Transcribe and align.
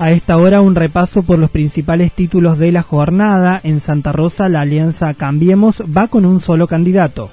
A 0.00 0.12
esta 0.12 0.38
hora 0.38 0.62
un 0.62 0.76
repaso 0.76 1.22
por 1.22 1.38
los 1.38 1.50
principales 1.50 2.10
títulos 2.12 2.58
de 2.58 2.72
la 2.72 2.82
jornada. 2.82 3.60
En 3.62 3.82
Santa 3.82 4.12
Rosa 4.12 4.48
la 4.48 4.62
alianza 4.62 5.12
Cambiemos 5.12 5.82
va 5.94 6.08
con 6.08 6.24
un 6.24 6.40
solo 6.40 6.66
candidato. 6.66 7.28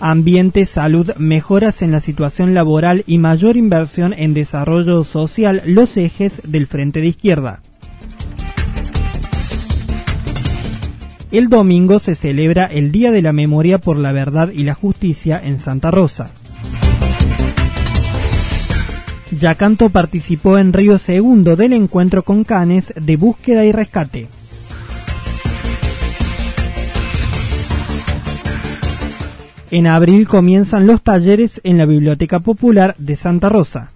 Ambiente, 0.00 0.66
salud, 0.66 1.12
mejoras 1.16 1.80
en 1.80 1.92
la 1.92 2.00
situación 2.00 2.54
laboral 2.54 3.04
y 3.06 3.18
mayor 3.18 3.56
inversión 3.56 4.14
en 4.14 4.34
desarrollo 4.34 5.04
social, 5.04 5.62
los 5.64 5.96
ejes 5.96 6.42
del 6.44 6.66
Frente 6.66 7.00
de 7.00 7.06
Izquierda. 7.06 7.60
El 11.30 11.48
domingo 11.48 12.00
se 12.00 12.16
celebra 12.16 12.64
el 12.64 12.90
Día 12.90 13.12
de 13.12 13.22
la 13.22 13.32
Memoria 13.32 13.78
por 13.78 13.96
la 13.96 14.10
Verdad 14.10 14.50
y 14.52 14.64
la 14.64 14.74
Justicia 14.74 15.40
en 15.40 15.60
Santa 15.60 15.92
Rosa. 15.92 16.32
Yacanto 19.38 19.90
participó 19.90 20.58
en 20.58 20.72
Río 20.72 20.98
Segundo 20.98 21.56
del 21.56 21.72
encuentro 21.72 22.22
con 22.22 22.44
Canes 22.44 22.92
de 22.96 23.16
búsqueda 23.16 23.64
y 23.64 23.72
rescate. 23.72 24.28
En 29.70 29.86
abril 29.86 30.28
comienzan 30.28 30.86
los 30.86 31.02
talleres 31.02 31.60
en 31.64 31.78
la 31.78 31.86
Biblioteca 31.86 32.40
Popular 32.40 32.94
de 32.98 33.16
Santa 33.16 33.48
Rosa. 33.48 33.90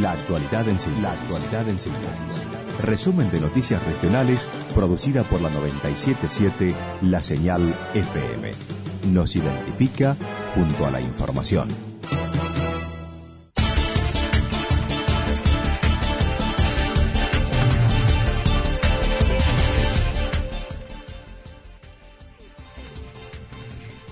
La 0.00 0.12
actualidad 0.12 0.68
en 0.68 0.78
síntesis. 0.78 2.44
Resumen 2.84 3.30
de 3.30 3.40
noticias 3.40 3.84
regionales 3.84 4.48
producida 4.74 5.24
por 5.24 5.40
la 5.40 5.50
977 5.50 6.74
La 7.02 7.20
Señal 7.20 7.74
FM 7.94 8.87
nos 9.12 9.36
identifica 9.36 10.16
junto 10.54 10.86
a 10.86 10.90
la 10.90 11.00
información. 11.00 11.68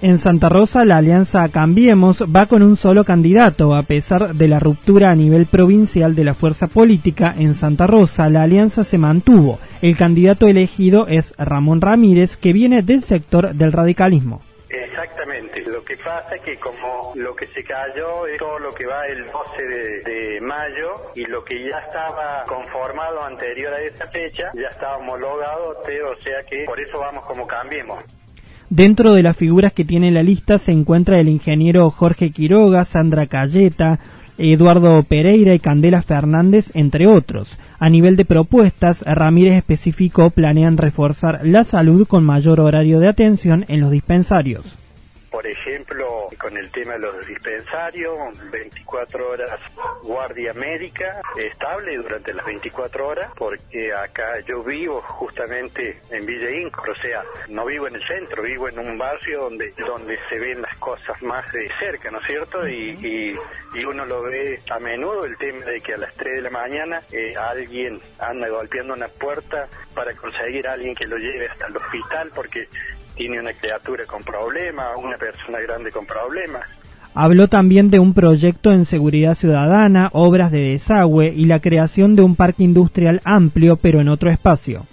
En 0.02 0.18
Santa 0.18 0.50
Rosa, 0.50 0.84
la 0.84 0.98
alianza 0.98 1.48
Cambiemos 1.48 2.22
va 2.22 2.46
con 2.46 2.62
un 2.62 2.76
solo 2.76 3.02
candidato. 3.02 3.74
A 3.74 3.82
pesar 3.82 4.34
de 4.34 4.46
la 4.46 4.60
ruptura 4.60 5.10
a 5.10 5.14
nivel 5.14 5.46
provincial 5.46 6.14
de 6.14 6.22
la 6.22 6.34
fuerza 6.34 6.66
política 6.66 7.34
en 7.36 7.54
Santa 7.54 7.86
Rosa, 7.86 8.28
la 8.28 8.42
alianza 8.42 8.84
se 8.84 8.98
mantuvo. 8.98 9.58
El 9.80 9.96
candidato 9.96 10.48
elegido 10.48 11.08
es 11.08 11.34
Ramón 11.38 11.80
Ramírez, 11.80 12.36
que 12.36 12.52
viene 12.52 12.82
del 12.82 13.02
sector 13.02 13.54
del 13.54 13.72
radicalismo. 13.72 14.42
Exactamente. 14.84 15.62
Lo 15.62 15.82
que 15.84 15.96
pasa 15.96 16.36
es 16.36 16.42
que 16.42 16.56
como 16.56 17.12
lo 17.14 17.34
que 17.34 17.46
se 17.48 17.62
cayó 17.64 18.26
es 18.26 18.38
todo 18.38 18.58
lo 18.58 18.72
que 18.72 18.86
va 18.86 19.06
el 19.06 19.24
12 19.26 19.62
de, 20.04 20.40
mayo 20.40 20.94
y 21.14 21.24
lo 21.24 21.44
que 21.44 21.62
ya 21.62 21.78
estaba 21.78 22.44
conformado 22.46 23.22
anterior 23.22 23.72
a 23.72 23.82
esa 23.82 24.06
fecha 24.06 24.50
ya 24.54 24.68
estaba 24.68 24.98
homologado, 24.98 25.70
o 25.70 26.22
sea 26.22 26.42
que 26.48 26.64
por 26.64 26.80
eso 26.80 26.98
vamos 26.98 27.26
como 27.26 27.46
cambiemos. 27.46 28.02
Dentro 28.68 29.14
de 29.14 29.22
las 29.22 29.36
figuras 29.36 29.72
que 29.72 29.84
tiene 29.84 30.10
la 30.10 30.22
lista 30.22 30.58
se 30.58 30.72
encuentra 30.72 31.18
el 31.18 31.28
ingeniero 31.28 31.90
Jorge 31.90 32.30
Quiroga, 32.30 32.84
Sandra 32.84 33.26
Cayeta, 33.26 33.98
Eduardo 34.38 35.02
Pereira 35.04 35.54
y 35.54 35.58
Candela 35.58 36.02
Fernández, 36.02 36.70
entre 36.74 37.06
otros. 37.06 37.56
A 37.78 37.90
nivel 37.90 38.16
de 38.16 38.24
propuestas, 38.24 39.02
Ramírez 39.02 39.54
especificó 39.56 40.30
planean 40.30 40.78
reforzar 40.78 41.40
la 41.42 41.64
salud 41.64 42.06
con 42.08 42.24
mayor 42.24 42.60
horario 42.60 43.00
de 43.00 43.08
atención 43.08 43.64
en 43.68 43.80
los 43.80 43.90
dispensarios. 43.90 44.76
Por 45.30 45.46
ejemplo, 45.46 46.06
con 46.40 46.56
el 46.56 46.70
tema 46.70 46.94
de 46.94 47.00
los 47.00 47.26
dispensarios, 47.26 48.16
24 48.50 49.30
horas 49.30 49.60
guardia 50.06 50.54
médica 50.54 51.20
estable 51.36 51.96
durante 51.96 52.32
las 52.32 52.46
24 52.46 53.08
horas, 53.08 53.30
porque 53.36 53.92
acá 53.92 54.40
yo 54.46 54.62
vivo 54.62 55.02
justamente 55.02 56.00
en 56.10 56.24
Villa 56.24 56.50
Incor, 56.50 56.90
o 56.90 56.96
sea, 56.96 57.22
no 57.48 57.66
vivo 57.66 57.88
en 57.88 57.96
el 57.96 58.06
centro, 58.06 58.42
vivo 58.42 58.68
en 58.68 58.78
un 58.78 58.96
barrio 58.96 59.42
donde, 59.42 59.72
donde 59.76 60.18
se 60.30 60.38
ven 60.38 60.62
las 60.62 60.76
cosas 60.76 61.20
más 61.22 61.50
de 61.52 61.70
cerca, 61.78 62.10
¿no 62.10 62.20
es 62.20 62.26
cierto? 62.26 62.66
Y, 62.68 63.34
y, 63.74 63.84
uno 63.86 64.04
lo 64.04 64.20
ve 64.22 64.60
a 64.70 64.80
menudo, 64.80 65.24
el 65.24 65.36
tema 65.36 65.64
de 65.64 65.80
que 65.80 65.94
a 65.94 65.96
las 65.96 66.12
3 66.14 66.36
de 66.36 66.42
la 66.42 66.50
mañana 66.50 67.02
eh, 67.12 67.36
alguien 67.36 68.00
anda 68.18 68.48
golpeando 68.48 68.94
una 68.94 69.06
puerta 69.06 69.68
para 69.94 70.12
conseguir 70.14 70.66
a 70.66 70.72
alguien 70.72 70.94
que 70.94 71.06
lo 71.06 71.16
lleve 71.16 71.46
hasta 71.46 71.66
el 71.68 71.76
hospital, 71.76 72.32
porque 72.34 72.68
tiene 73.14 73.38
una 73.38 73.52
criatura 73.52 74.04
con 74.06 74.22
problemas, 74.22 74.96
una 74.96 75.16
persona 75.16 75.60
grande 75.60 75.90
con 75.90 76.06
problemas. 76.06 76.68
Habló 77.18 77.48
también 77.48 77.88
de 77.88 77.98
un 77.98 78.12
proyecto 78.12 78.72
en 78.72 78.84
seguridad 78.84 79.34
ciudadana, 79.34 80.10
obras 80.12 80.52
de 80.52 80.60
desagüe 80.72 81.32
y 81.34 81.46
la 81.46 81.60
creación 81.60 82.14
de 82.14 82.20
un 82.20 82.36
parque 82.36 82.62
industrial 82.62 83.22
amplio 83.24 83.78
pero 83.78 84.02
en 84.02 84.08
otro 84.08 84.30
espacio. 84.30 84.84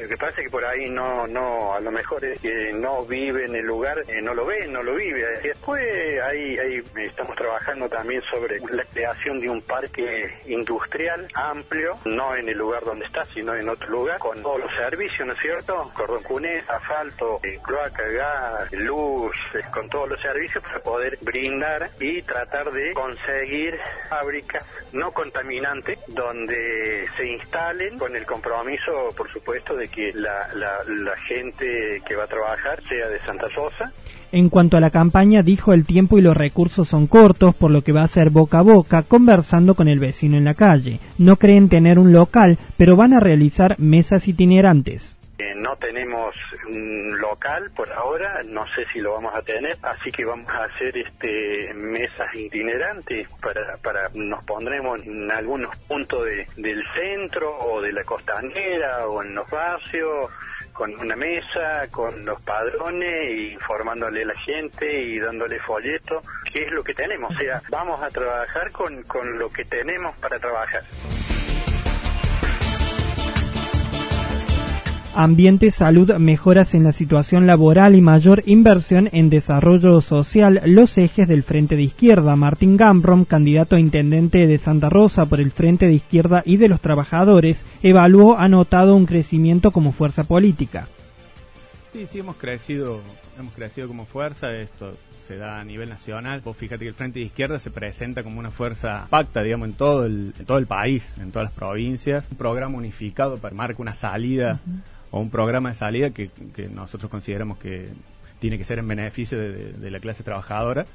Lo 0.00 0.08
que 0.08 0.16
pasa 0.16 0.40
es 0.40 0.46
que 0.46 0.50
por 0.50 0.64
ahí 0.64 0.88
no, 0.88 1.26
no, 1.26 1.74
a 1.74 1.80
lo 1.80 1.90
mejor 1.90 2.24
es 2.24 2.40
que 2.40 2.72
no 2.72 3.04
vive 3.04 3.44
en 3.44 3.54
el 3.54 3.66
lugar, 3.66 3.98
eh, 4.08 4.22
no 4.22 4.32
lo 4.32 4.46
ve, 4.46 4.66
no 4.66 4.82
lo 4.82 4.94
vive. 4.94 5.26
Después 5.42 5.86
ahí, 6.22 6.58
ahí 6.58 6.82
estamos 6.96 7.36
trabajando 7.36 7.86
también 7.88 8.22
sobre 8.22 8.58
la 8.60 8.84
creación 8.84 9.40
de 9.40 9.50
un 9.50 9.60
parque 9.60 10.38
industrial 10.46 11.28
amplio, 11.34 11.98
no 12.06 12.34
en 12.34 12.48
el 12.48 12.56
lugar 12.56 12.82
donde 12.84 13.04
está, 13.04 13.24
sino 13.34 13.54
en 13.54 13.68
otro 13.68 13.90
lugar, 13.90 14.18
con 14.18 14.42
todos 14.42 14.60
los 14.60 14.74
servicios, 14.74 15.26
¿no 15.26 15.34
es 15.34 15.38
cierto? 15.38 15.90
Cordón 15.94 16.20
asfalto, 16.68 17.38
eh, 17.42 17.58
cloaca, 17.62 18.08
gas, 18.08 18.72
luz, 18.72 19.36
eh, 19.54 19.60
con 19.72 19.88
todos 19.90 20.10
los 20.10 20.20
servicios 20.22 20.62
para 20.64 20.80
poder 20.80 21.18
brindar 21.20 21.90
y 22.00 22.22
tratar 22.22 22.70
de 22.70 22.92
conseguir 22.92 23.78
fábricas 24.08 24.64
no 24.92 25.12
contaminantes 25.12 25.98
donde 26.08 27.04
se 27.16 27.28
instalen 27.28 27.98
con 27.98 28.16
el 28.16 28.24
compromiso, 28.24 29.08
por 29.16 29.30
supuesto, 29.30 29.76
de 29.76 29.89
que 29.94 30.12
la, 30.14 30.48
la, 30.54 31.16
gente 31.28 32.02
que 32.06 32.16
va 32.16 32.24
a 32.24 32.26
trabajar 32.26 32.82
sea 32.88 33.08
de 33.08 33.18
Santa 33.20 33.48
Rosa. 33.48 33.92
En 34.32 34.48
cuanto 34.48 34.76
a 34.76 34.80
la 34.80 34.90
campaña, 34.90 35.42
dijo 35.42 35.72
el 35.72 35.84
tiempo 35.84 36.18
y 36.18 36.22
los 36.22 36.36
recursos 36.36 36.88
son 36.88 37.06
cortos, 37.06 37.54
por 37.54 37.70
lo 37.70 37.82
que 37.82 37.92
va 37.92 38.02
a 38.02 38.08
ser 38.08 38.30
boca 38.30 38.60
a 38.60 38.62
boca, 38.62 39.02
conversando 39.02 39.74
con 39.74 39.88
el 39.88 39.98
vecino 39.98 40.36
en 40.36 40.44
la 40.44 40.54
calle. 40.54 41.00
No 41.18 41.36
creen 41.36 41.68
tener 41.68 41.98
un 41.98 42.12
local, 42.12 42.58
pero 42.76 42.96
van 42.96 43.12
a 43.12 43.20
realizar 43.20 43.78
mesas 43.78 44.28
itinerantes. 44.28 45.19
No 45.56 45.76
tenemos 45.76 46.34
un 46.68 47.18
local 47.18 47.70
por 47.74 47.92
ahora, 47.92 48.40
no 48.44 48.64
sé 48.74 48.84
si 48.92 49.00
lo 49.00 49.14
vamos 49.14 49.34
a 49.34 49.42
tener, 49.42 49.76
así 49.82 50.10
que 50.10 50.24
vamos 50.24 50.50
a 50.50 50.64
hacer 50.64 50.96
este 50.96 51.72
mesas 51.74 52.28
itinerantes 52.34 53.28
para, 53.40 53.76
para 53.78 54.08
nos 54.14 54.44
pondremos 54.44 55.00
en 55.02 55.30
algunos 55.30 55.76
puntos 55.88 56.24
del 56.56 56.84
centro 56.94 57.58
o 57.58 57.80
de 57.80 57.92
la 57.92 58.04
costanera 58.04 59.06
o 59.06 59.22
en 59.22 59.34
los 59.34 59.48
barrios 59.50 60.30
con 60.72 60.98
una 60.98 61.16
mesa, 61.16 61.88
con 61.90 62.24
los 62.24 62.40
padrones, 62.40 63.28
y 63.28 63.52
informándole 63.52 64.22
a 64.22 64.26
la 64.26 64.34
gente 64.34 65.02
y 65.02 65.18
dándole 65.18 65.58
folleto, 65.60 66.22
qué 66.50 66.62
es 66.62 66.72
lo 66.72 66.82
que 66.82 66.94
tenemos. 66.94 67.30
O 67.30 67.38
sea, 67.38 67.60
vamos 67.70 68.02
a 68.02 68.08
trabajar 68.08 68.70
con, 68.72 69.02
con 69.02 69.38
lo 69.38 69.50
que 69.50 69.64
tenemos 69.66 70.18
para 70.20 70.38
trabajar. 70.38 70.82
Ambiente, 75.14 75.72
salud, 75.72 76.12
mejoras 76.18 76.72
en 76.72 76.84
la 76.84 76.92
situación 76.92 77.44
laboral 77.44 77.96
y 77.96 78.00
mayor 78.00 78.42
inversión 78.46 79.08
en 79.10 79.28
desarrollo 79.28 80.00
social, 80.02 80.62
los 80.66 80.96
ejes 80.98 81.26
del 81.26 81.42
Frente 81.42 81.74
de 81.74 81.82
Izquierda. 81.82 82.36
Martín 82.36 82.76
Gambrom, 82.76 83.24
candidato 83.24 83.74
a 83.74 83.80
intendente 83.80 84.46
de 84.46 84.58
Santa 84.58 84.88
Rosa 84.88 85.26
por 85.26 85.40
el 85.40 85.50
Frente 85.50 85.88
de 85.88 85.94
Izquierda 85.94 86.44
y 86.46 86.58
de 86.58 86.68
los 86.68 86.80
Trabajadores, 86.80 87.64
evaluó, 87.82 88.38
ha 88.38 88.48
notado 88.48 88.94
un 88.94 89.04
crecimiento 89.04 89.72
como 89.72 89.90
fuerza 89.90 90.22
política. 90.22 90.86
Sí, 91.92 92.06
sí, 92.06 92.20
hemos 92.20 92.36
crecido, 92.36 93.00
hemos 93.36 93.52
crecido 93.52 93.88
como 93.88 94.06
fuerza. 94.06 94.52
Esto 94.52 94.92
se 95.26 95.36
da 95.36 95.60
a 95.60 95.64
nivel 95.64 95.88
nacional. 95.88 96.40
Vos 96.40 96.56
fíjate 96.56 96.84
que 96.84 96.88
el 96.90 96.94
Frente 96.94 97.18
de 97.18 97.24
Izquierda 97.24 97.58
se 97.58 97.72
presenta 97.72 98.22
como 98.22 98.38
una 98.38 98.50
fuerza 98.50 99.06
pacta, 99.10 99.42
digamos, 99.42 99.70
en 99.70 99.74
todo 99.74 100.06
el, 100.06 100.32
en 100.38 100.46
todo 100.46 100.58
el 100.58 100.66
país, 100.66 101.04
en 101.20 101.32
todas 101.32 101.46
las 101.46 101.52
provincias. 101.52 102.26
Un 102.30 102.36
programa 102.38 102.78
unificado 102.78 103.38
para 103.38 103.56
marcar 103.56 103.80
una 103.80 103.94
salida 103.94 104.60
o 105.10 105.20
un 105.20 105.30
programa 105.30 105.70
de 105.70 105.74
salida 105.74 106.10
que, 106.10 106.30
nosotros 106.72 107.10
consideramos 107.10 107.58
que 107.58 107.88
tiene 108.38 108.58
que 108.58 108.64
ser 108.64 108.78
en 108.78 108.88
beneficio 108.88 109.38
de, 109.38 109.90
la 109.90 110.00
clase 110.00 110.22
trabajadora. 110.22 110.86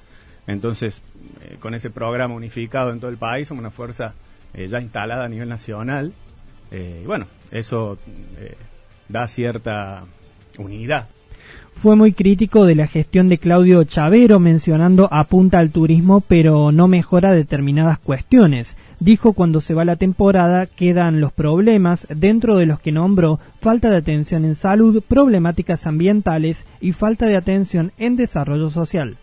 Entonces, 0.47 1.01
eh, 1.41 1.57
con 1.59 1.73
ese 1.73 1.89
programa 1.89 2.35
unificado 2.35 2.91
en 2.91 3.00
todo 3.00 3.09
el 3.09 3.17
país, 3.17 3.47
somos 3.47 3.62
una 3.62 3.71
fuerza 3.71 4.13
eh, 4.53 4.67
ya 4.67 4.79
instalada 4.79 5.25
a 5.25 5.29
nivel 5.29 5.50
nacional. 5.50 6.13
Eh, 6.71 7.01
y 7.03 7.07
bueno, 7.07 7.25
eso 7.51 7.97
da 9.09 9.27
cierta 9.27 10.03
unidad 10.57 11.07
fue 11.75 11.95
muy 11.95 12.13
crítico 12.13 12.66
de 12.66 12.75
la 12.75 12.88
gestión 12.88 13.30
de 13.30 13.38
Claudio 13.38 13.83
Chavero, 13.83 14.39
mencionando 14.39 15.07
apunta 15.12 15.60
al 15.60 15.72
turismo 15.72 16.22
pero 16.22 16.72
no 16.72 16.88
mejora 16.88 17.31
determinadas 17.31 18.00
cuestiones. 18.00 18.75
Dijo 19.00 19.33
cuando 19.33 19.62
se 19.62 19.74
va 19.74 19.86
la 19.86 19.98
temporada 19.98 20.66
quedan 20.66 21.19
los 21.19 21.33
problemas, 21.33 22.07
dentro 22.10 22.56
de 22.57 22.66
los 22.66 22.80
que 22.80 22.92
nombró 22.92 23.39
falta 23.62 23.89
de 23.89 23.98
atención 23.98 24.45
en 24.45 24.56
salud, 24.56 25.04
problemáticas 25.07 25.86
ambientales 25.86 26.66
y 26.80 26.94
falta 26.94 27.27
de 27.27 27.36
atención 27.36 27.92
en 27.98 28.16
desarrollo 28.16 28.72
social. 28.72 29.18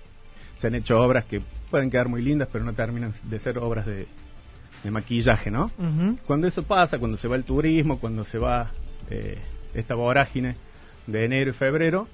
Se 0.59 0.67
han 0.69 0.75
hecho 0.75 1.01
obras 1.01 1.25
que 1.25 1.41
pueden 1.71 1.91
quedar 1.91 2.09
muy 2.09 2.23
lindas 2.23 2.49
pero 2.53 2.65
no 2.65 2.75
terminan 2.75 3.13
de 3.25 3.39
ser 3.39 3.59
obras 3.59 3.87
de, 3.87 4.07
maquillaje, 4.91 5.51
¿no? 5.51 5.71
Cuando 6.27 6.47
eso 6.49 6.65
pasa, 6.65 6.99
cuando 6.99 7.17
se 7.17 7.29
va 7.29 7.37
el 7.37 7.45
turismo, 7.45 7.99
cuando 7.99 8.25
se 8.25 8.39
va 8.39 8.67
eh, 9.11 9.39
esta 9.75 9.95
vorágine 9.95 10.57
de 11.07 11.25
enero 11.25 11.51
y 11.51 11.55
febrero, 11.55 12.09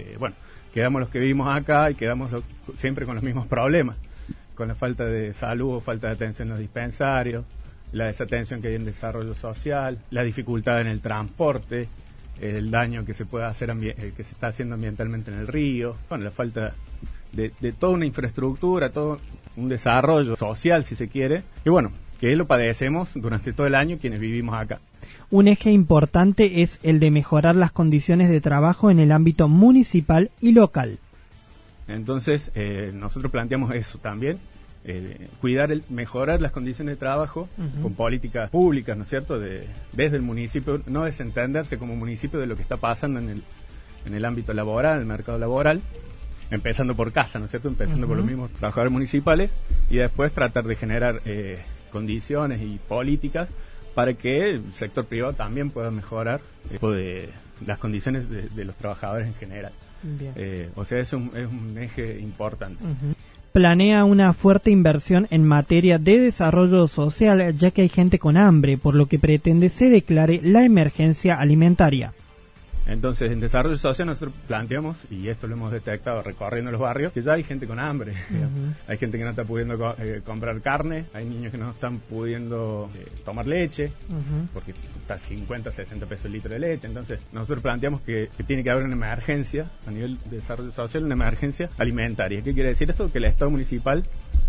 eh, 0.00 0.16
bueno, 0.18 0.34
quedamos 0.72 1.00
los 1.00 1.10
que 1.10 1.18
vivimos 1.18 1.48
acá 1.54 1.90
y 1.90 1.94
quedamos 1.94 2.30
siempre 2.76 3.06
con 3.06 3.14
los 3.14 3.24
mismos 3.24 3.46
problemas, 3.46 3.96
con 4.54 4.68
la 4.68 4.74
falta 4.74 5.04
de 5.04 5.32
salud 5.32 5.76
o 5.76 5.80
falta 5.80 6.08
de 6.08 6.14
atención 6.14 6.48
en 6.48 6.50
los 6.50 6.58
dispensarios, 6.58 7.44
la 7.92 8.06
desatención 8.06 8.60
que 8.60 8.68
hay 8.68 8.74
en 8.74 8.84
desarrollo 8.84 9.34
social, 9.34 9.98
la 10.10 10.22
dificultad 10.22 10.80
en 10.80 10.86
el 10.86 11.00
transporte, 11.00 11.88
el 12.40 12.70
daño 12.70 13.04
que 13.04 13.14
se 13.14 13.26
puede 13.26 13.46
hacer 13.46 13.70
eh, 13.70 14.12
que 14.16 14.24
se 14.24 14.32
está 14.32 14.48
haciendo 14.48 14.74
ambientalmente 14.74 15.30
en 15.30 15.38
el 15.38 15.46
río, 15.46 15.96
bueno, 16.08 16.24
la 16.24 16.30
falta 16.30 16.74
de, 17.32 17.52
de, 17.60 17.72
toda 17.72 17.92
una 17.92 18.06
infraestructura, 18.06 18.90
todo 18.90 19.20
un 19.56 19.68
desarrollo 19.68 20.36
social, 20.36 20.84
si 20.84 20.96
se 20.96 21.08
quiere, 21.08 21.42
y 21.64 21.70
bueno, 21.70 21.90
que 22.18 22.34
lo 22.36 22.46
padecemos 22.46 23.10
durante 23.14 23.52
todo 23.52 23.66
el 23.66 23.74
año 23.74 23.98
quienes 24.00 24.20
vivimos 24.20 24.54
acá. 24.54 24.78
Un 25.30 25.48
eje 25.48 25.70
importante 25.70 26.62
es 26.62 26.80
el 26.82 27.00
de 27.00 27.10
mejorar 27.10 27.54
las 27.56 27.72
condiciones 27.72 28.30
de 28.30 28.40
trabajo 28.40 28.90
en 28.90 28.98
el 28.98 29.12
ámbito 29.12 29.48
municipal 29.48 30.30
y 30.40 30.52
local. 30.52 30.98
Entonces, 31.88 32.50
eh, 32.54 32.92
nosotros 32.94 33.32
planteamos 33.32 33.74
eso 33.74 33.98
también, 33.98 34.38
eh, 34.84 35.28
cuidar, 35.40 35.70
el, 35.72 35.84
mejorar 35.90 36.40
las 36.40 36.52
condiciones 36.52 36.94
de 36.94 36.98
trabajo 36.98 37.48
con 37.82 37.94
políticas 37.94 38.48
públicas, 38.50 38.96
¿no 38.96 39.04
es 39.04 39.10
cierto?, 39.10 39.38
de, 39.38 39.66
desde 39.92 40.16
el 40.16 40.22
municipio, 40.22 40.80
no 40.86 41.04
desentenderse 41.04 41.76
como 41.76 41.96
municipio 41.96 42.40
de 42.40 42.46
lo 42.46 42.56
que 42.56 42.62
está 42.62 42.76
pasando 42.76 43.18
en 43.18 43.28
el, 43.28 43.42
en 44.06 44.14
el 44.14 44.24
ámbito 44.24 44.54
laboral, 44.54 44.94
en 44.94 45.00
el 45.00 45.06
mercado 45.06 45.36
laboral, 45.38 45.82
empezando 46.50 46.94
por 46.94 47.12
casa, 47.12 47.38
¿no 47.38 47.44
es 47.44 47.50
cierto?, 47.50 47.68
empezando 47.68 48.06
por 48.06 48.16
los 48.16 48.26
mismos 48.26 48.50
trabajadores 48.52 48.92
municipales 48.92 49.52
y 49.90 49.96
después 49.96 50.32
tratar 50.32 50.64
de 50.64 50.76
generar 50.76 51.20
eh, 51.24 51.58
condiciones 51.92 52.62
y 52.62 52.78
políticas 52.78 53.48
para 53.94 54.14
que 54.14 54.50
el 54.50 54.72
sector 54.72 55.04
privado 55.04 55.32
también 55.32 55.70
pueda 55.70 55.90
mejorar 55.90 56.40
de 56.70 57.28
las 57.66 57.78
condiciones 57.78 58.26
de, 58.28 58.64
los 58.64 58.76
trabajadores 58.76 59.28
en 59.28 59.34
general. 59.34 59.72
Eh, 60.36 60.70
o 60.76 60.84
sea, 60.84 61.00
es 61.00 61.12
un, 61.12 61.30
es 61.36 61.48
un 61.48 61.76
eje 61.78 62.20
importante. 62.20 62.82
Planea 63.52 64.04
una 64.04 64.32
fuerte 64.32 64.70
inversión 64.70 65.26
en 65.30 65.46
materia 65.46 65.98
de 65.98 66.18
desarrollo 66.18 66.86
social, 66.86 67.56
ya 67.56 67.70
que 67.72 67.82
hay 67.82 67.88
gente 67.88 68.18
con 68.18 68.36
hambre, 68.36 68.78
por 68.78 68.94
lo 68.94 69.06
que 69.06 69.18
pretende 69.18 69.68
se 69.68 69.90
declare 69.90 70.40
la 70.42 70.64
emergencia 70.64 71.38
alimentaria. 71.38 72.12
Entonces, 72.86 73.30
en 73.30 73.40
desarrollo 73.40 73.76
social 73.76 74.08
nosotros 74.08 74.34
planteamos, 74.46 74.96
y 75.10 75.28
esto 75.28 75.46
lo 75.46 75.54
hemos 75.54 75.70
detectado 75.70 76.22
recorriendo 76.22 76.70
los 76.72 76.80
barrios, 76.80 77.12
que 77.12 77.22
ya 77.22 77.34
hay 77.34 77.44
gente 77.44 77.66
con 77.66 77.78
hambre. 77.78 78.14
Hay 78.88 78.98
gente 78.98 79.18
que 79.18 79.24
no 79.24 79.30
está 79.30 79.44
pudiendo 79.44 79.94
eh, 79.98 80.20
comprar 80.24 80.60
carne, 80.60 81.04
hay 81.12 81.24
niños 81.24 81.52
que 81.52 81.58
no 81.58 81.70
están 81.70 81.98
pudiendo 81.98 82.88
eh, 82.94 83.06
tomar 83.24 83.46
leche, 83.46 83.92
porque 84.52 84.72
está 85.00 85.16
50, 85.16 85.70
60 85.70 86.06
pesos 86.06 86.26
el 86.26 86.32
litro 86.32 86.52
de 86.52 86.58
leche. 86.58 86.86
Entonces, 86.86 87.20
nosotros 87.32 87.62
planteamos 87.62 88.00
que, 88.02 88.28
tiene 88.46 88.62
que 88.62 88.70
haber 88.70 88.84
una 88.84 88.94
emergencia 88.94 89.66
a 89.86 89.90
nivel 89.90 90.18
de 90.28 90.36
desarrollo 90.36 90.72
social, 90.72 91.04
una 91.04 91.14
emergencia 91.14 91.68
alimentaria. 91.78 92.42
¿Qué 92.42 92.52
quiere 92.52 92.70
decir 92.70 92.90
esto? 92.90 93.10
Que 93.10 93.18
el 93.18 93.24
Estado 93.24 93.50
municipal 93.50 94.04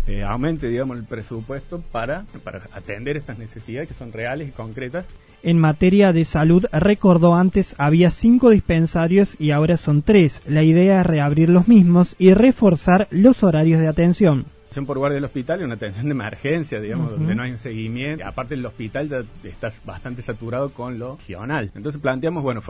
eh, 0.06 0.22
aumente, 0.22 0.68
digamos, 0.68 0.98
el 0.98 1.04
presupuesto 1.04 1.82
para, 1.92 2.24
para 2.42 2.62
atender 2.72 3.16
estas 3.16 3.38
necesidades 3.38 3.88
que 3.88 3.94
son 3.94 4.12
reales 4.12 4.48
y 4.48 4.52
concretas 4.52 5.06
en 5.44 5.58
materia 5.58 6.12
de 6.12 6.24
salud, 6.24 6.66
recordó 6.70 7.34
antes 7.34 7.74
había 7.76 8.10
cinco 8.10 8.50
dispensarios 8.50 9.34
y 9.40 9.50
ahora 9.50 9.76
son 9.76 10.02
tres. 10.02 10.40
La 10.46 10.62
idea 10.62 11.00
es 11.00 11.06
reabrir 11.06 11.48
los 11.48 11.66
mismos 11.66 12.14
y 12.16 12.32
reforzar 12.32 13.08
los 13.10 13.42
horarios 13.42 13.80
de 13.80 13.88
atención 13.88 14.44
por 14.80 14.98
guardia 14.98 15.16
del 15.16 15.24
hospital 15.24 15.60
y 15.60 15.64
una 15.64 15.74
atención 15.74 16.06
de 16.06 16.12
emergencia, 16.12 16.80
digamos, 16.80 17.12
donde 17.12 17.34
no 17.34 17.42
hay 17.42 17.50
un 17.50 17.58
seguimiento. 17.58 18.26
Aparte, 18.26 18.54
el 18.54 18.64
hospital 18.64 19.08
ya 19.08 19.22
está 19.44 19.70
bastante 19.84 20.22
saturado 20.22 20.70
con 20.70 20.98
lo 20.98 21.16
regional. 21.16 21.70
Entonces 21.74 22.00
planteamos, 22.00 22.42
bueno, 22.42 22.62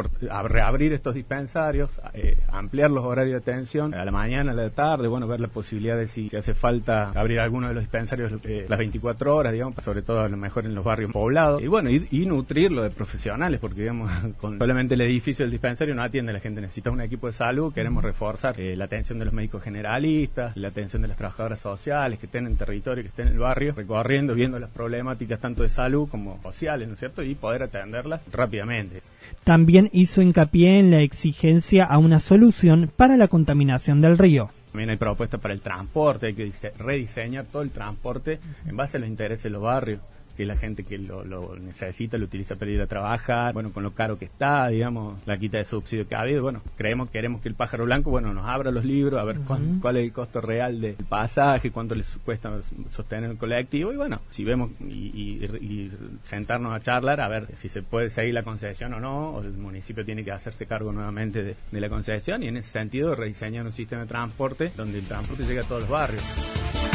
reabrir 0.49 0.93
estos 0.93 1.14
dispensarios, 1.14 1.90
eh, 2.12 2.38
ampliar 2.50 2.90
los 2.90 3.04
horarios 3.04 3.32
de 3.34 3.52
atención 3.52 3.94
a 3.94 4.04
la 4.04 4.10
mañana, 4.10 4.50
a 4.50 4.54
la 4.54 4.70
tarde, 4.70 5.06
bueno, 5.06 5.26
ver 5.28 5.40
la 5.40 5.49
posibilidad 5.49 5.96
de 5.96 6.08
si, 6.08 6.28
hace 6.37 6.54
falta 6.54 7.10
abrir 7.14 7.38
alguno 7.38 7.69
de 7.69 7.75
los 7.75 7.84
dispensarios 7.84 8.32
eh, 8.44 8.66
las 8.69 8.78
24 8.78 9.37
horas, 9.37 9.52
digamos, 9.52 9.76
sobre 9.84 10.02
todo 10.02 10.20
a 10.20 10.28
lo 10.28 10.37
mejor 10.37 10.66
en 10.66 10.75
los 10.75 10.84
barrios 10.84 11.12
poblados. 11.12 11.62
Y 11.62 11.69
bueno, 11.69 11.88
y, 11.90 12.26
nutrirlo 12.32 12.82
de 12.82 12.90
profesionales, 12.90 13.60
porque 13.60 13.81
digamos, 13.81 14.10
con 14.40 14.58
solamente 14.58 14.94
el 14.94 15.02
edificio 15.02 15.44
del 15.44 15.50
dispensario 15.50 15.94
no 15.94 16.02
atiende 16.02 16.31
a 16.31 16.34
la 16.34 16.40
gente, 16.40 16.60
necesita 16.60 16.90
un 16.90 17.00
equipo 17.00 17.26
de 17.26 17.32
salud, 17.32 17.72
queremos 17.72 18.02
reforzar 18.02 18.58
eh, 18.58 18.75
la 18.75 18.87
atención 18.87 19.19
de 19.19 19.26
los 19.26 19.34
médicos 19.34 19.62
generalistas, 19.62 20.56
la 20.56 20.69
atención 20.69 21.03
de 21.03 21.08
las 21.08 21.17
trabajadoras 21.17 21.58
sociales 21.60 21.92
que 22.19 22.27
estén 22.27 22.46
en 22.46 22.56
territorio, 22.56 23.03
que 23.03 23.08
estén 23.08 23.29
en 23.29 23.34
el 23.34 23.39
barrio, 23.39 23.75
recorriendo, 23.75 24.34
viendo 24.34 24.58
las 24.58 24.70
problemáticas 24.70 25.41
tanto 25.41 25.63
de 25.63 25.69
salud 25.69 26.08
como 26.08 26.41
sociales, 26.43 26.89
¿no 26.89 26.94
es 26.94 27.01
cierto? 27.01 27.22
Y 27.22 27.34
poder 27.34 27.63
atenderlas 27.63 28.22
rápidamente. 28.32 29.03
También 29.44 29.91
hizo 29.93 30.22
hincapié 30.22 30.79
en 30.79 30.91
la 30.91 31.01
exigencia 31.01 31.84
a 31.84 31.99
una 31.99 32.20
solución 32.20 32.91
para 32.96 33.17
la 33.17 33.29
contaminación 33.29 34.01
del 34.01 34.19
río. 34.19 34.51
También 34.72 34.91
hay 34.91 34.96
propuestas 34.96 35.41
para 35.41 35.53
el 35.53 35.61
transporte, 35.61 36.29
hay 36.29 36.34
que 36.34 36.51
rediseñar 36.79 37.44
todo 37.44 37.63
el 37.63 37.70
transporte 37.70 38.39
en 38.67 38.77
base 38.77 38.96
a 38.96 39.01
los 39.01 39.08
intereses 39.08 39.44
de 39.44 39.51
los 39.51 39.63
barrios 39.63 40.01
que 40.36 40.44
la 40.44 40.56
gente 40.56 40.84
que 40.84 40.98
lo, 40.98 41.24
necesita 41.56 42.19
lo 42.19 42.24
utiliza 42.24 42.56
para 42.56 42.70
ir 42.70 42.81
a 42.81 42.86
trabajar, 42.86 43.53
bueno, 43.53 43.72
con 43.72 43.82
lo 43.82 43.93
caro 43.93 44.19
que 44.19 44.24
está, 44.24 44.69
digamos, 44.69 45.20
la 45.27 45.36
quita 45.39 45.58
de 45.58 45.65
subsidio 45.65 46.06
que 46.06 46.15
ha 46.15 46.20
habido, 46.20 46.43
bueno, 46.43 46.62
creemos, 46.77 47.10
queremos 47.10 47.41
que 47.41 47.48
el 47.48 47.55
pájaro 47.55 47.84
blanco, 47.84 48.10
bueno, 48.10 48.32
nos 48.32 48.46
abra 48.46 48.70
los 48.70 48.84
libros, 48.84 49.20
a 49.20 49.24
ver 49.24 49.39
cuál, 49.81 49.96
es 49.96 50.05
el 50.05 50.12
costo 50.12 50.41
real 50.41 50.81
del 50.81 50.94
pasaje, 50.94 51.70
cuánto 51.70 51.94
les 51.94 52.08
cuesta 52.24 52.51
sostener 52.91 53.31
el 53.31 53.39
colectivo, 53.39 53.93
y 53.93 53.96
bueno, 53.96 54.20
si 54.31 54.44
vemos 54.44 54.70
y, 54.81 55.91
sentarnos 56.24 56.74
a 56.74 56.81
charlar, 56.81 57.20
a 57.20 57.29
ver 57.29 57.55
si 57.56 57.69
se 57.69 57.82
puede 57.82 58.08
seguir 58.10 58.34
la 58.34 58.43
concesión 58.43 58.94
o 58.94 59.01
no, 59.01 59.31
o 59.31 59.43
el 59.43 59.53
municipio 59.53 60.05
tiene 60.05 60.24
que 60.24 60.32
hacerse 60.32 60.67
cargo 60.67 60.93
nuevamente 60.93 61.43
de, 61.43 61.56
de 61.70 61.81
la 61.81 61.89
concesión, 61.89 62.43
y 62.43 62.48
en 62.48 62.56
ese 62.56 62.70
sentido 62.70 63.15
rediseñar 63.15 63.67
un 63.67 63.72
sistema 63.72 64.03
de 64.03 64.08
transporte 64.08 64.70
donde 64.77 64.98
el 64.98 65.05
transporte 65.05 65.44
llegue 65.44 65.60
a 65.60 65.65
todos 65.65 65.82
los 65.82 65.91
barrios. 65.91 66.92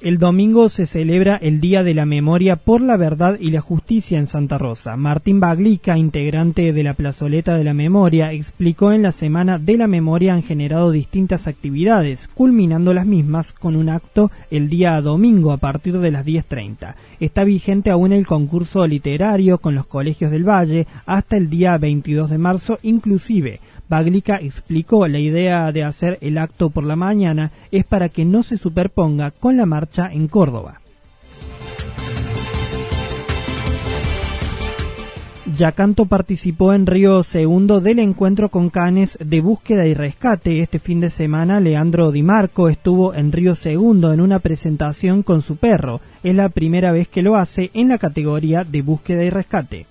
El 0.00 0.18
domingo 0.18 0.68
se 0.68 0.86
celebra 0.86 1.34
el 1.42 1.60
Día 1.60 1.82
de 1.82 1.92
la 1.92 2.06
Memoria 2.06 2.54
por 2.54 2.80
la 2.80 2.96
Verdad 2.96 3.36
y 3.40 3.50
la 3.50 3.60
Justicia 3.60 4.16
en 4.16 4.28
Santa 4.28 4.56
Rosa. 4.56 4.96
Martín 4.96 5.40
Baglica, 5.40 5.98
integrante 5.98 6.72
de 6.72 6.84
la 6.84 6.94
Plazoleta 6.94 7.56
de 7.56 7.64
la 7.64 7.74
Memoria, 7.74 8.32
explicó 8.32 8.92
en 8.92 9.02
la 9.02 9.10
Semana 9.10 9.58
de 9.58 9.76
la 9.76 9.88
Memoria 9.88 10.34
han 10.34 10.44
generado 10.44 10.92
distintas 10.92 11.48
actividades, 11.48 12.28
culminando 12.32 12.94
las 12.94 13.06
mismas 13.06 13.52
con 13.52 13.74
un 13.74 13.88
acto 13.88 14.30
el 14.52 14.68
día 14.68 15.00
domingo 15.00 15.50
a 15.50 15.56
partir 15.56 15.98
de 15.98 16.12
las 16.12 16.24
10.30. 16.24 16.94
Está 17.18 17.42
vigente 17.42 17.90
aún 17.90 18.12
el 18.12 18.24
concurso 18.24 18.86
literario 18.86 19.58
con 19.58 19.74
los 19.74 19.86
colegios 19.86 20.30
del 20.30 20.48
Valle 20.48 20.86
hasta 21.06 21.36
el 21.36 21.50
día 21.50 21.76
22 21.76 22.30
de 22.30 22.38
marzo 22.38 22.78
inclusive. 22.82 23.58
Baglica 23.88 24.36
explicó 24.36 25.06
la 25.08 25.18
idea 25.18 25.72
de 25.72 25.84
hacer 25.84 26.18
el 26.20 26.38
acto 26.38 26.70
por 26.70 26.84
la 26.84 26.96
mañana 26.96 27.50
es 27.70 27.84
para 27.84 28.08
que 28.08 28.24
no 28.24 28.42
se 28.42 28.58
superponga 28.58 29.30
con 29.30 29.56
la 29.56 29.66
marcha 29.66 30.08
en 30.12 30.28
Córdoba. 30.28 30.80
Yacanto 35.56 36.04
participó 36.04 36.74
en 36.74 36.86
Río 36.86 37.22
Segundo 37.22 37.80
del 37.80 38.00
encuentro 38.00 38.50
con 38.50 38.68
canes 38.68 39.16
de 39.20 39.40
búsqueda 39.40 39.86
y 39.86 39.94
rescate. 39.94 40.60
Este 40.60 40.78
fin 40.78 41.00
de 41.00 41.08
semana 41.08 41.58
Leandro 41.58 42.12
Di 42.12 42.22
Marco 42.22 42.68
estuvo 42.68 43.14
en 43.14 43.32
Río 43.32 43.54
Segundo 43.54 44.12
en 44.12 44.20
una 44.20 44.40
presentación 44.40 45.22
con 45.22 45.40
su 45.40 45.56
perro. 45.56 46.00
Es 46.22 46.34
la 46.34 46.50
primera 46.50 46.92
vez 46.92 47.08
que 47.08 47.22
lo 47.22 47.36
hace 47.36 47.70
en 47.72 47.88
la 47.88 47.98
categoría 47.98 48.62
de 48.62 48.82
búsqueda 48.82 49.24
y 49.24 49.30
rescate. 49.30 49.86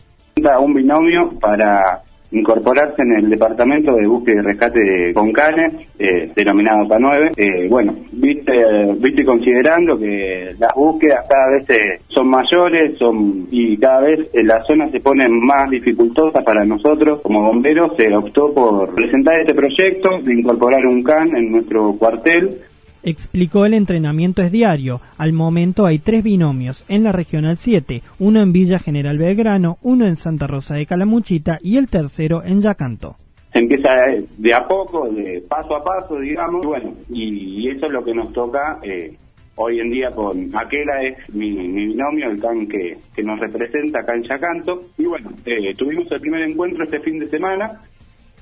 Un 0.59 0.73
binomio 0.75 1.31
para 1.39 2.03
incorporarse 2.31 3.01
en 3.01 3.13
el 3.13 3.29
departamento 3.29 3.93
de 3.93 4.07
búsqueda 4.07 4.41
y 4.41 4.45
rescate 4.45 5.13
con 5.13 5.31
canes, 5.31 5.73
eh, 5.97 6.31
denominado 6.35 6.85
K9. 6.87 7.31
Eh, 7.37 7.67
bueno, 7.69 7.95
viste, 8.11 8.53
viste 8.99 9.23
considerando 9.23 9.97
que 9.97 10.55
las 10.59 10.73
búsquedas 10.75 11.25
cada 11.29 11.51
vez 11.51 11.69
eh, 11.69 11.99
son 12.09 12.29
mayores 12.29 12.97
son 12.97 13.47
y 13.49 13.77
cada 13.77 14.01
vez 14.01 14.29
la 14.33 14.61
zona 14.63 14.89
se 14.89 14.99
pone 14.99 15.27
más 15.29 15.69
dificultosa 15.69 16.41
para 16.41 16.65
nosotros 16.65 17.21
como 17.21 17.43
bomberos, 17.43 17.93
se 17.97 18.13
optó 18.15 18.53
por 18.53 18.93
presentar 18.93 19.39
este 19.39 19.53
proyecto 19.53 20.09
de 20.21 20.33
incorporar 20.33 20.85
un 20.85 21.03
can 21.03 21.35
en 21.35 21.51
nuestro 21.51 21.93
cuartel 21.93 22.61
explicó 23.09 23.65
el 23.65 23.73
entrenamiento 23.73 24.41
es 24.41 24.51
diario. 24.51 24.99
Al 25.17 25.31
momento 25.31 25.85
hay 25.85 25.99
tres 25.99 26.23
binomios 26.23 26.83
en 26.89 27.03
la 27.03 27.13
Regional 27.13 27.57
7, 27.57 28.01
uno 28.19 28.41
en 28.41 28.51
Villa 28.51 28.79
General 28.79 29.17
Belgrano, 29.17 29.77
uno 29.81 30.05
en 30.05 30.17
Santa 30.17 30.45
Rosa 30.45 30.75
de 30.75 30.85
Calamuchita 30.85 31.57
y 31.61 31.77
el 31.77 31.87
tercero 31.87 32.43
en 32.43 32.61
Yacanto. 32.61 33.15
Empieza 33.53 33.89
de 34.37 34.53
a 34.53 34.67
poco, 34.67 35.09
de 35.09 35.41
paso 35.47 35.75
a 35.75 35.83
paso, 35.83 36.19
digamos, 36.19 36.63
y 36.63 36.67
bueno, 36.67 36.93
y, 37.09 37.69
eso 37.69 37.85
es 37.85 37.91
lo 37.91 38.03
que 38.03 38.13
nos 38.13 38.31
toca 38.33 38.77
eh, 38.83 39.15
hoy 39.55 39.79
en 39.79 39.89
día 39.89 40.11
con 40.11 40.49
Aquela, 40.53 41.01
es 41.01 41.33
mi, 41.33 41.51
binomio, 41.51 42.29
el 42.29 42.41
can 42.41 42.67
que, 42.67 42.97
nos 43.23 43.39
representa 43.39 44.01
acá 44.01 44.15
en 44.15 44.23
Yacanto, 44.23 44.81
y 44.97 45.05
bueno, 45.05 45.31
eh, 45.45 45.73
tuvimos 45.75 46.11
el 46.11 46.19
primer 46.19 46.41
encuentro 46.41 46.83
este 46.83 46.99
fin 46.99 47.19
de 47.19 47.27
semana, 47.27 47.79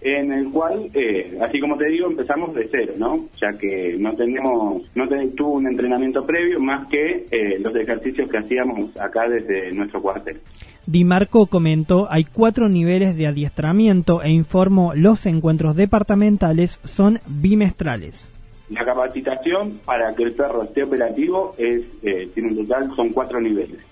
en 0.02 0.32
el 0.32 0.52
cual, 0.52 0.90
eh, 0.94 1.38
así 1.42 1.60
como 1.60 1.78
te 1.78 1.90
digo, 1.90 2.08
empezamos 2.08 2.54
de 2.54 2.68
cero, 2.72 2.94
¿no? 2.98 3.28
Ya 3.42 3.58
que 3.58 3.96
no 3.98 4.14
tenemos, 4.14 4.88
no 4.94 5.08
tuvo 5.36 5.54
un 5.54 5.68
entrenamiento 5.68 6.24
previo 6.24 6.60
más 6.60 6.88
que 6.88 7.26
eh, 7.32 7.60
los 7.60 7.76
ejercicios 7.76 8.30
que 8.30 8.38
hacíamos 8.38 8.96
acá 9.00 9.28
desde 9.28 9.72
nuestro 9.72 10.02
cuartel. 10.02 10.40
Di 10.86 11.04
Marco 11.04 11.48
comentó, 11.48 12.08
hay 12.12 12.26
cuatro 12.26 12.70
niveles 12.70 13.16
de 13.16 13.26
adiestramiento 13.26 14.22
e 14.22 14.30
informó, 14.30 14.94
los 14.94 15.26
encuentros 15.26 15.76
departamentales 15.76 16.80
son 16.84 17.20
bimestrales. 17.26 18.30
La 18.70 18.86
capacitación 18.86 19.80
para 19.86 20.14
que 20.16 20.24
el 20.24 20.34
perro 20.34 20.64
esté 20.64 20.84
operativo 20.84 21.54
es, 21.58 21.82
eh, 22.04 22.30
tiene 22.34 22.50
un 22.50 22.68
total, 22.68 22.96
son 22.96 23.10
cuatro 23.10 23.42
niveles. 23.42 23.84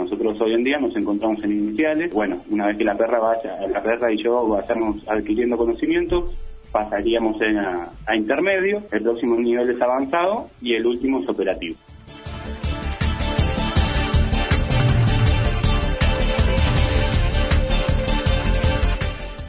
Nosotros 0.00 0.40
hoy 0.40 0.54
en 0.54 0.62
día 0.62 0.78
nos 0.78 0.96
encontramos 0.96 1.44
en 1.44 1.52
iniciales. 1.52 2.10
Bueno, 2.14 2.42
una 2.48 2.68
vez 2.68 2.78
que 2.78 2.84
la 2.84 2.96
perra 2.96 3.18
vaya, 3.18 3.58
la 3.68 3.82
perra 3.82 4.10
y 4.10 4.22
yo 4.22 4.48
vayamos 4.48 5.06
adquiriendo 5.06 5.58
conocimientos, 5.58 6.34
pasaríamos 6.72 7.36
a, 7.42 7.90
a 8.06 8.16
intermedio, 8.16 8.82
el 8.92 9.02
próximo 9.02 9.36
nivel 9.36 9.68
es 9.68 9.80
avanzado 9.82 10.48
y 10.62 10.74
el 10.74 10.86
último 10.86 11.20
es 11.20 11.28
operativo. 11.28 11.76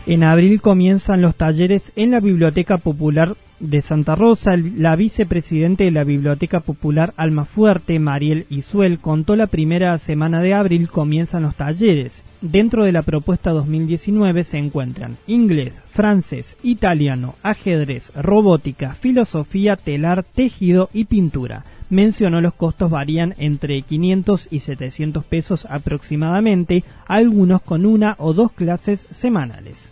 En 0.06 0.24
abril 0.24 0.60
comienzan 0.60 1.22
los 1.22 1.36
talleres 1.36 1.94
en 1.96 2.12
la 2.12 2.20
Biblioteca 2.20 2.78
Popular 2.78 3.36
de 3.62 3.82
Santa 3.82 4.16
Rosa. 4.16 4.58
La 4.58 4.96
vicepresidente 4.96 5.86
de 5.86 5.92
la 5.92 6.04
Biblioteca 6.04 6.60
Popular 6.60 7.14
Almafuerte, 7.16 8.00
Mariel 8.00 8.46
Isuel, 8.50 9.00
contó 9.00 9.36
la 9.36 9.48
primera 9.48 9.98
semana 9.98 10.42
de 10.42 10.54
abril 10.54 10.90
comienzan 10.90 11.44
los 11.44 11.56
talleres. 11.56 12.24
Dentro 12.42 12.84
de 12.84 12.92
la 12.92 13.04
propuesta 13.04 13.52
2019 13.52 14.44
se 14.44 14.58
encuentran 14.58 15.18
inglés, 15.28 15.80
francés, 15.92 16.58
italiano, 16.64 17.36
ajedrez, 17.44 18.12
robótica, 18.16 18.96
filosofía, 18.96 19.76
telar, 19.76 20.24
tejido 20.24 20.90
y 20.92 21.06
pintura. 21.06 21.64
Mencionó 21.92 22.42
los 22.42 22.54
costos 22.54 22.90
varían 22.90 23.36
entre 23.38 23.82
500 23.82 24.48
y 24.50 24.62
700 24.62 25.24
pesos 25.26 25.68
aproximadamente, 25.70 26.84
algunos 27.06 27.62
con 27.62 27.86
una 27.86 28.16
o 28.18 28.34
dos 28.34 28.52
clases 28.54 29.06
semanales. 29.12 29.92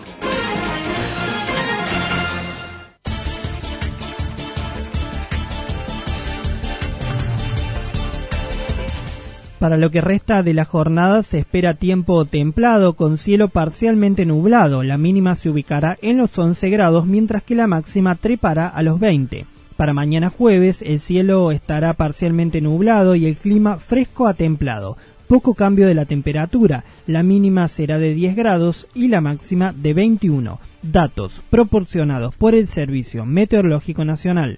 Para 9.61 9.77
lo 9.77 9.91
que 9.91 10.01
resta 10.01 10.41
de 10.41 10.55
la 10.55 10.65
jornada 10.65 11.21
se 11.21 11.37
espera 11.37 11.75
tiempo 11.75 12.25
templado 12.25 12.93
con 12.93 13.19
cielo 13.19 13.47
parcialmente 13.47 14.25
nublado. 14.25 14.81
La 14.81 14.97
mínima 14.97 15.35
se 15.35 15.51
ubicará 15.51 15.99
en 16.01 16.17
los 16.17 16.35
11 16.35 16.67
grados 16.71 17.05
mientras 17.05 17.43
que 17.43 17.53
la 17.53 17.67
máxima 17.67 18.15
trepará 18.15 18.67
a 18.67 18.81
los 18.81 18.99
20. 18.99 19.45
Para 19.77 19.93
mañana 19.93 20.31
jueves 20.31 20.81
el 20.81 20.99
cielo 20.99 21.51
estará 21.51 21.93
parcialmente 21.93 22.59
nublado 22.59 23.13
y 23.13 23.27
el 23.27 23.37
clima 23.37 23.77
fresco 23.77 24.25
a 24.25 24.33
templado. 24.33 24.97
Poco 25.27 25.53
cambio 25.53 25.85
de 25.85 25.93
la 25.93 26.05
temperatura. 26.05 26.83
La 27.05 27.21
mínima 27.21 27.67
será 27.67 27.99
de 27.99 28.15
10 28.15 28.35
grados 28.35 28.87
y 28.95 29.09
la 29.09 29.21
máxima 29.21 29.73
de 29.73 29.93
21. 29.93 30.59
Datos 30.81 31.39
proporcionados 31.51 32.33
por 32.33 32.55
el 32.55 32.65
Servicio 32.65 33.27
Meteorológico 33.27 34.05
Nacional. 34.05 34.57